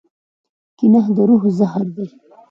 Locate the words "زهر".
1.57-1.87